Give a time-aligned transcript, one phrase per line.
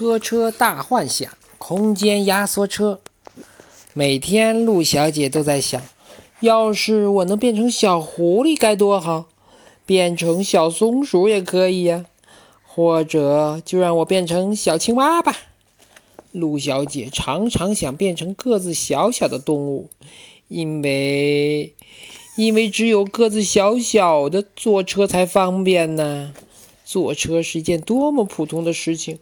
[0.00, 3.00] 车车大幻想，空间压缩车。
[3.92, 5.82] 每天，陆小姐都在想，
[6.40, 9.26] 要是我能变成小狐狸该多好，
[9.84, 12.06] 变成小松鼠也可以呀，
[12.66, 15.36] 或者就让我变成小青蛙吧。
[16.32, 19.90] 陆小姐常常想变成个子小小的动物，
[20.48, 21.74] 因为，
[22.38, 26.32] 因为只有个子小小的坐车才方便呢。
[26.86, 29.20] 坐车是一件多么普通的事情，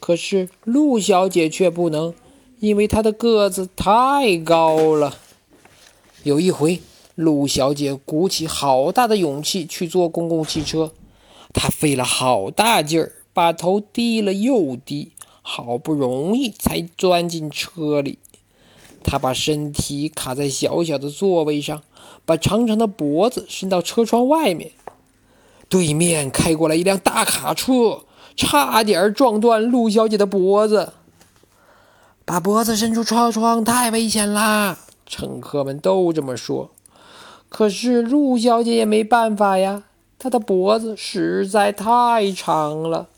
[0.00, 2.14] 可是陆小姐却不能，
[2.60, 5.18] 因为她的个子太高了。
[6.22, 6.80] 有一回，
[7.14, 10.92] 陆小姐鼓起好大的勇气去坐公共汽车，
[11.52, 18.18] 她费了好大劲儿，把头低了又低，好不容易才钻进车里。
[19.02, 21.82] 她把身体卡在小小的座位上，
[22.24, 24.72] 把长长的脖子伸到车窗外面。
[25.68, 28.04] 对面开过来一辆大卡车，
[28.38, 30.92] 差点撞断陆小姐的脖子。
[32.24, 34.78] 把脖子伸出车窗太危险啦！
[35.04, 36.70] 乘客们都这么说。
[37.48, 39.82] 可是陆小姐也没办法呀，
[40.18, 43.08] 她的脖子实在太长了。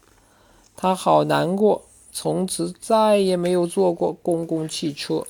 [0.77, 5.25] 她好难过，从此再也没有坐过公共汽车。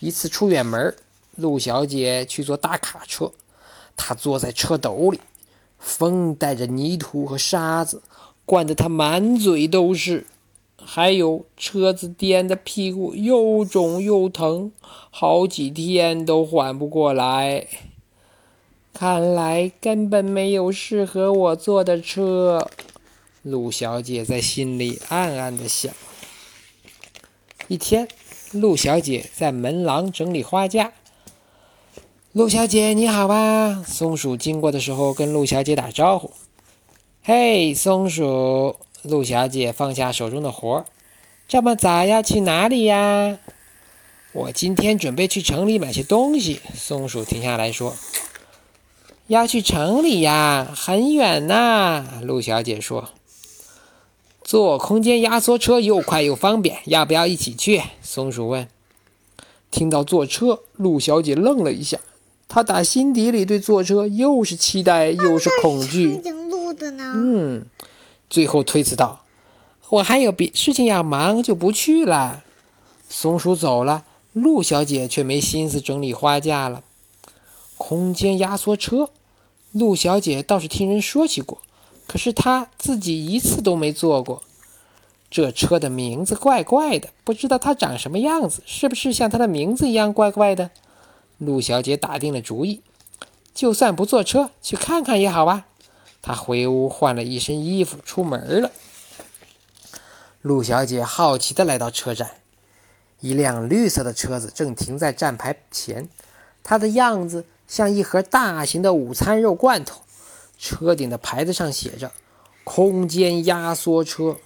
[0.00, 0.96] 一次出远门，
[1.34, 3.32] 陆小姐去坐大卡车，
[3.96, 5.20] 她坐在车斗里。
[5.84, 8.02] 风带着泥土和沙子，
[8.46, 10.26] 灌得他满嘴都是，
[10.82, 14.72] 还有车子颠的屁股又肿又疼，
[15.10, 17.66] 好几天都缓不过来。
[18.94, 22.70] 看来根本没有适合我坐的车，
[23.42, 25.92] 陆小姐在心里暗暗地想。
[27.68, 28.08] 一天，
[28.52, 30.92] 陆小姐在门廊整理花架。
[32.34, 33.84] 陆小姐你好啊！
[33.86, 36.32] 松鼠经过的时候跟陆小姐打招呼。
[37.22, 38.74] 嘿，松鼠！
[39.02, 40.84] 陆小姐放下手中的活儿。
[41.46, 43.38] 这么早要去哪里呀？
[44.32, 46.60] 我今天准备去城里买些东西。
[46.74, 47.94] 松鼠停下来说
[49.28, 50.68] ：“要去城里呀？
[50.74, 53.10] 很远呐。”陆小姐说
[54.42, 58.68] ：“坐空间压缩车又快又方便，要不要一起去？”松鼠问。
[59.70, 62.00] 听到坐车，陆小姐愣了一下。
[62.48, 66.20] 他打心底里对坐车又是期待又是恐惧。
[67.14, 67.66] 嗯，
[68.28, 69.24] 最后推辞道
[69.90, 72.44] ：“我还有别事情要忙，就不去了。”
[73.08, 76.82] 松鼠走了，陆小姐却没心思整理花架了。
[77.76, 79.10] 空间压缩车，
[79.72, 81.58] 陆小姐倒是听人说起过，
[82.06, 84.42] 可是她自己一次都没坐过。
[85.30, 90.70] 这车的名字怪怪的，不知道它长什么样子，是不是像它的名字一样怪怪的？
[91.38, 92.82] 陆小姐打定了主意，
[93.52, 95.66] 就算不坐车，去看看也好吧。
[96.22, 98.70] 她回屋换了一身衣服，出门了。
[100.40, 102.30] 陆小姐好奇地来到车站，
[103.20, 106.08] 一辆绿色的车子正停在站牌前，
[106.62, 110.02] 它的样子像一盒大型的午餐肉罐头。
[110.56, 112.12] 车顶的牌子上写着
[112.62, 114.36] “空间压缩车”。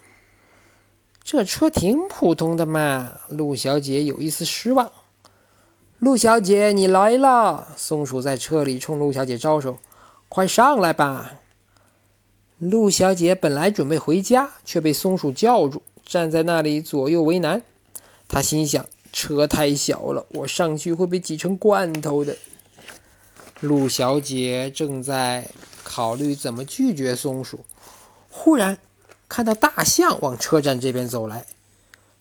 [1.22, 4.90] 这车挺普通的嘛，陆小姐有一丝失望。
[6.00, 7.74] 陆小姐，你来了！
[7.76, 9.78] 松鼠在车里冲陆小姐招手
[10.30, 11.40] ：“快上来吧！”
[12.58, 17.62] 陆小姐本来准备回家，却被松鼠叫住，站在那里左右为难。
[18.28, 22.36] 她心想：“车太小了，我上去会被挤成罐头的。”
[23.58, 25.48] 陆小姐正在
[25.82, 27.64] 考虑怎么拒绝松鼠，
[28.30, 28.78] 忽然
[29.28, 31.44] 看到大象往车站这边走来。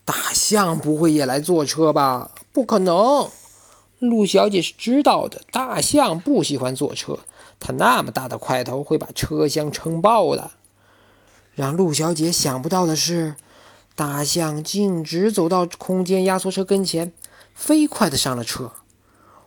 [0.04, 2.32] 大象不会也来坐车吧？
[2.52, 3.30] 不可能！
[4.00, 7.20] 陆小姐是知道的，大象不喜欢坐车，
[7.60, 10.52] 它那么大的块头会把车厢撑爆的。
[11.56, 13.36] 让陆小姐想不到的是，
[13.96, 17.12] 大象径直走到空间压缩车跟前，
[17.56, 18.72] 飞快地上了车。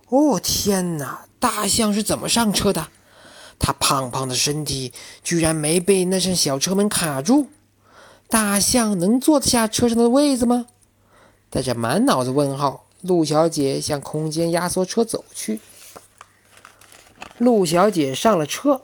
[0.09, 1.27] 哦天哪！
[1.39, 2.89] 大象是怎么上车的？
[3.61, 7.49] 它胖胖的身体居然没被那扇小车门卡住。
[8.29, 10.67] 大象能坐得下车上的位子吗？
[11.49, 12.87] 带着满脑子问号。
[13.03, 15.61] 陆小姐向空间压缩车走去。
[17.39, 18.83] 陆小姐上了车，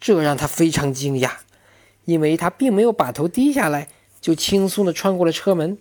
[0.00, 1.30] 这让她非常惊讶，
[2.06, 3.88] 因为她并没有把头低下来，
[4.20, 5.76] 就轻松地穿过了车门。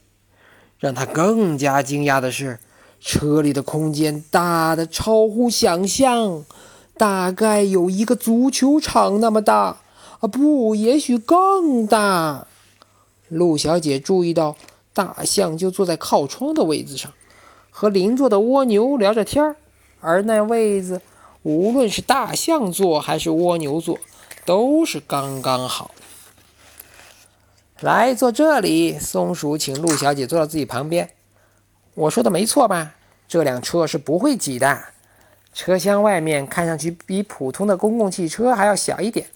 [0.78, 2.60] 让她更加惊讶的是，
[3.00, 6.44] 车里的空间大的超乎想象，
[6.98, 9.78] 大概有一个足球场那么大
[10.20, 10.28] 啊！
[10.28, 12.48] 不，也许更大。
[13.30, 14.58] 陆小姐注意到，
[14.94, 17.14] 大象就坐在靠窗的位子上。
[17.80, 19.56] 和邻座的蜗牛聊着天儿，
[20.02, 21.00] 而那位子，
[21.44, 23.98] 无论是大象坐还是蜗牛坐，
[24.44, 25.92] 都是刚刚好。
[27.80, 29.00] 来坐这里。
[29.00, 31.12] 松鼠请陆小姐坐到自己旁边。
[31.94, 32.96] 我说的没错吧？
[33.30, 34.78] 这辆车是不会挤的。
[35.54, 39.28] 车厢外面看上去比普通的公共汽车还要小一点，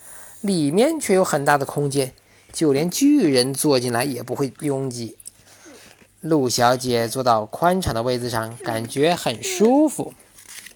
[0.41, 2.11] 里面却有很大的空间，
[2.51, 5.15] 就连巨人坐进来也不会拥挤。
[6.23, 10.13] 陆小姐坐到宽敞的位子上，感觉很舒服。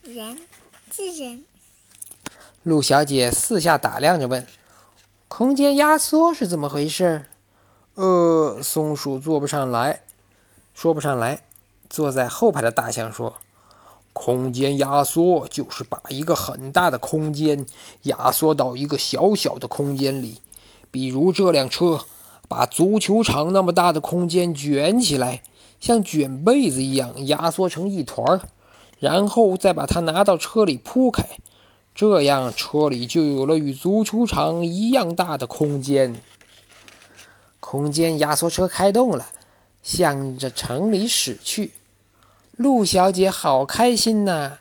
[0.04, 0.38] 人，
[0.92, 1.46] 是人。
[2.64, 4.46] 陆小姐四下打量着，问
[5.30, 7.28] ：“空间压缩是怎么回事？”
[7.96, 10.02] 呃，松鼠坐不上来，
[10.74, 11.44] 说不上来。
[11.90, 13.36] 坐在后排的大象说
[14.12, 17.66] ：“空间压缩就是把一个很大的空间
[18.02, 20.42] 压缩到一个小小的空间里，
[20.92, 22.02] 比如这辆车
[22.48, 25.42] 把足球场那么大的空间卷起来，
[25.80, 28.42] 像卷被子一样压缩成一团儿，
[29.00, 31.24] 然后再把它拿到车里铺开，
[31.94, 36.16] 这样车里就有了与足球场一样大的空间。”
[37.60, 39.28] 空间压缩车开动了，
[39.84, 41.74] 向着城里驶去。
[42.56, 44.60] 陆小姐好开心呐！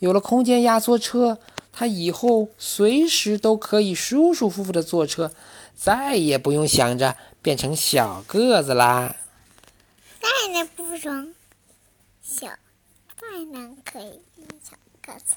[0.00, 1.38] 有了空间压缩车，
[1.78, 5.30] 他以后随时都可以舒舒服服的坐车，
[5.76, 9.14] 再也不用想着变成小个子啦。
[10.20, 11.32] 再也不成
[12.20, 12.48] 小，
[13.16, 15.36] 再难可以变小个子。